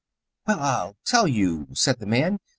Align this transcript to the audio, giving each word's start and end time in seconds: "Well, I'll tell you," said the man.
"Well, 0.47 0.59
I'll 0.59 0.95
tell 1.05 1.27
you," 1.27 1.67
said 1.75 1.99
the 1.99 2.07
man. 2.07 2.39